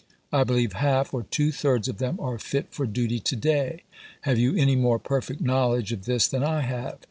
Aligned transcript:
I 0.33 0.43
believe 0.43 0.73
half 0.73 1.13
or 1.13 1.21
two 1.21 1.51
thirds 1.51 1.87
of 1.87 1.99
them 1.99 2.19
are 2.19 2.39
fit 2.39 2.69
for 2.71 2.87
duty 2.87 3.19
to 3.19 3.35
day. 3.35 3.83
Have 4.21 4.39
you 4.39 4.55
any 4.55 4.75
more 4.75 4.97
perfect 4.97 5.41
knowledge 5.41 5.91
of 5.91 6.05
this 6.05 6.27
than 6.27 6.43
I 6.43 6.61
have 6.61 6.97